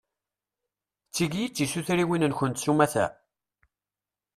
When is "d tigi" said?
1.07-1.41